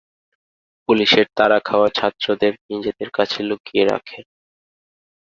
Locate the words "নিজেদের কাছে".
2.69-3.39